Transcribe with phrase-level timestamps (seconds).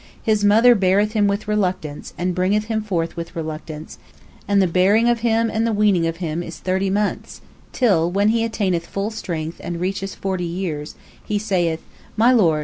[0.23, 3.99] His mother beareth him with reluctance, and bringeth him forth with reluctance,
[4.47, 8.29] and the bearing of him and the weaning of him is thirty months, till, when
[8.29, 11.83] he attaineth full strength and reacheth forty years, he saith:
[12.17, 12.59] My Lord!